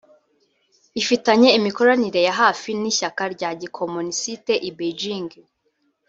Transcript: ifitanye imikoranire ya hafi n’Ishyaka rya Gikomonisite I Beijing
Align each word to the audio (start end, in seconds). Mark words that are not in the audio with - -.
ifitanye 1.01 1.49
imikoranire 1.57 2.21
ya 2.27 2.33
hafi 2.41 2.69
n’Ishyaka 2.81 3.23
rya 3.33 3.49
Gikomonisite 3.61 4.53
I 4.69 4.71
Beijing 4.77 5.29